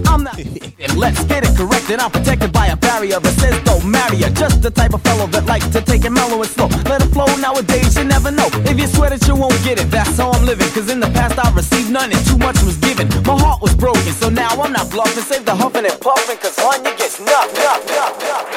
[0.06, 0.38] I'm not.
[0.96, 1.98] let's get it corrected.
[2.00, 4.30] I'm protected by a barrier that says don't marry her.
[4.30, 6.66] Just the type of fellow that likes to take it mellow and slow.
[6.84, 8.48] Let it flow nowadays, you never know.
[8.70, 10.68] If you swear that you won't get it, that's how I'm living.
[10.70, 13.08] Cause in the past I received none and too much was given.
[13.24, 15.22] My heart was broken, so now I'm not bluffing.
[15.22, 18.53] Save the huffing and puffing, cause on you gets nuff, nuff, nuff.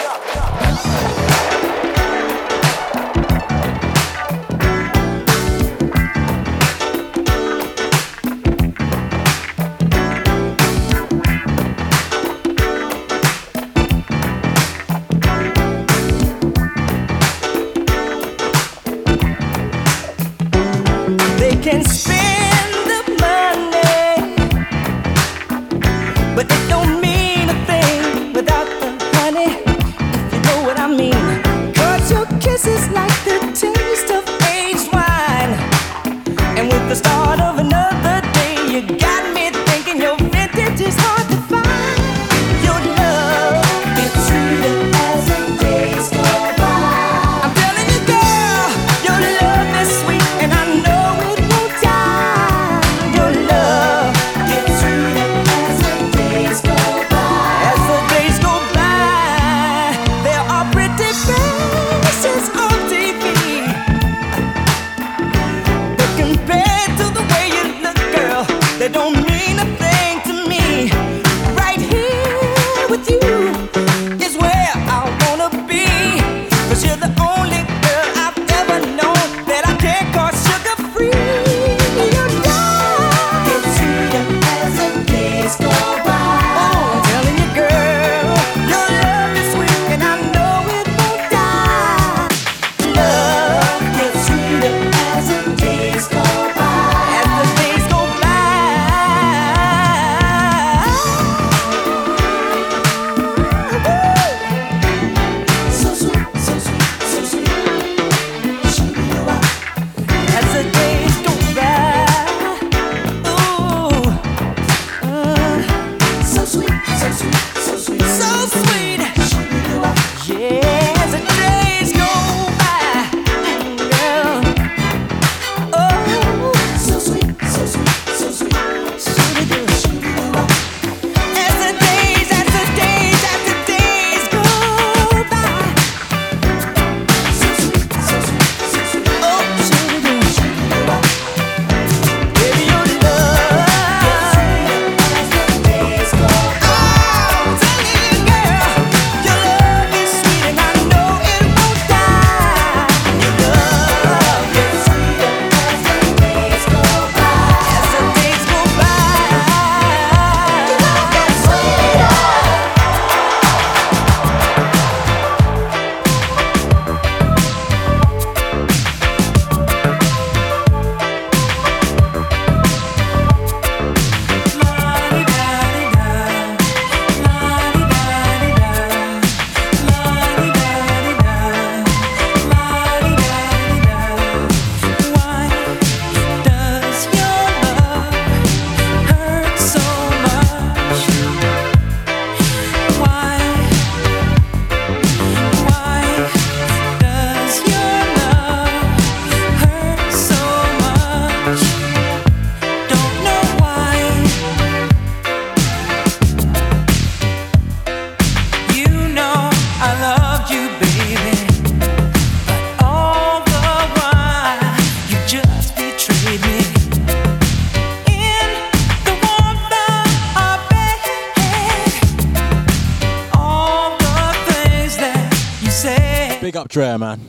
[226.48, 227.20] Big up Dre, man.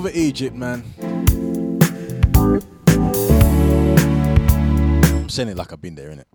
[0.00, 0.82] over Egypt, man.
[5.04, 6.29] I'm saying it like I've been there, innit?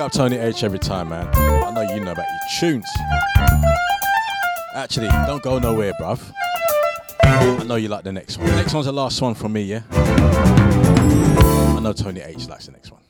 [0.00, 1.28] Up Tony H every time, man.
[1.34, 2.86] I know you know about your tunes.
[4.74, 6.32] Actually, don't go nowhere, bruv.
[7.22, 8.46] I know you like the next one.
[8.46, 9.82] The next one's the last one from me, yeah?
[9.90, 13.02] I know Tony H likes the next one.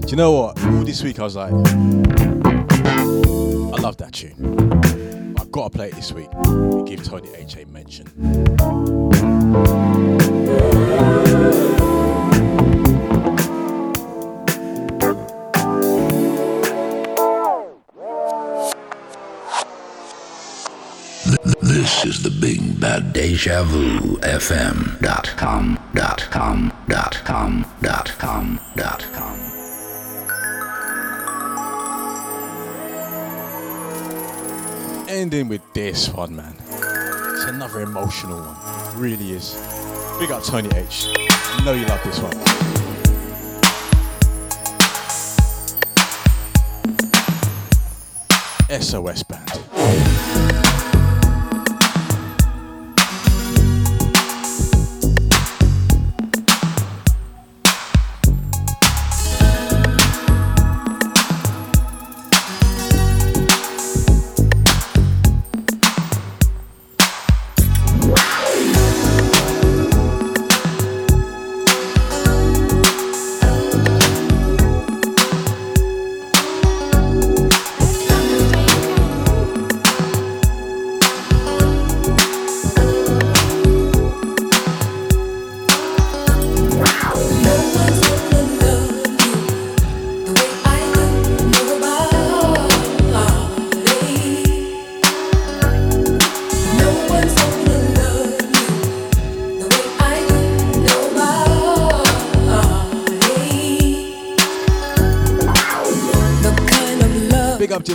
[0.00, 0.64] Do you know what?
[0.64, 1.56] All this week I was like, I
[3.80, 4.72] love that tune.
[5.38, 8.06] I've got to play it this week and give Tony H a mention.
[23.34, 29.36] Deja Vu FM dot com dot com dot com dot com dot com.
[35.08, 36.54] Ending with this one, man.
[36.70, 38.56] It's another emotional one.
[38.86, 39.56] It really is.
[40.20, 41.08] Big up Tony H.
[41.18, 42.38] I know you love this one.
[48.80, 49.43] SOS Band.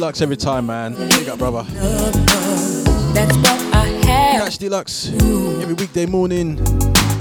[0.10, 0.96] Deluxe every time, man.
[1.10, 1.62] Big up, brother.
[3.14, 4.44] That's what I have.
[4.44, 6.60] Catch Deluxe every weekday morning,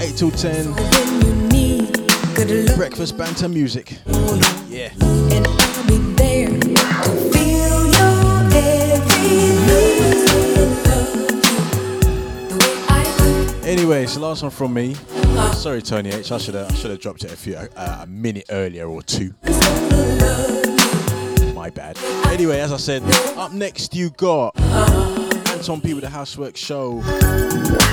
[0.01, 0.73] 8 till 10.
[2.75, 3.99] Breakfast banter music.
[4.67, 4.89] Yeah.
[5.03, 6.75] And I'll be there to
[7.31, 8.49] feel your
[13.67, 14.95] Anyway, the last one from me.
[15.53, 16.31] Sorry, Tony H.
[16.31, 19.03] I should have I should have dropped it a few uh, a minute earlier or
[19.03, 19.35] two.
[22.39, 23.03] Anyway, as I said,
[23.37, 27.01] up next you got Anton P with the Housework Show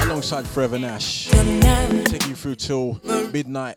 [0.05, 3.01] alongside Forever Nash, taking you through till
[3.33, 3.75] midnight.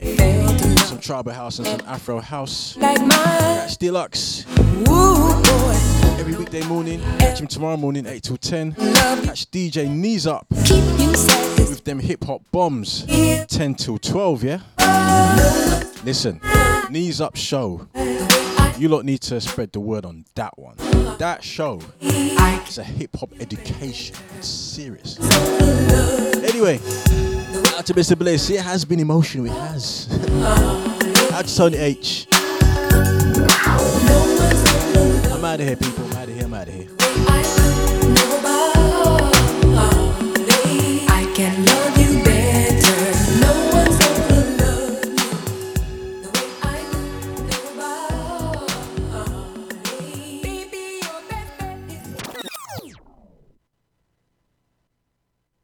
[0.81, 2.75] Some tribal house and some Afro house.
[2.75, 4.45] That's Deluxe.
[6.19, 7.01] Every weekday morning.
[7.17, 8.73] Catch him tomorrow morning, 8 till 10.
[8.73, 14.59] Catch DJ Knees Up with them hip hop bombs, 10 till 12, yeah?
[16.03, 16.39] Listen,
[16.91, 17.87] Knees Up Show.
[18.79, 20.77] You lot need to spread the word on that one.
[21.17, 24.15] That show is a hip hop education.
[24.37, 25.19] It's serious.
[25.19, 26.75] Anyway,
[27.75, 28.17] out to Mr.
[28.17, 28.49] Bliss.
[28.49, 29.47] It has been emotional.
[29.47, 30.07] It has.
[31.33, 32.27] out to Tony H.
[35.29, 36.05] I'm out of here, people.
[36.05, 36.45] I'm out of here.
[36.45, 36.98] I'm out of here.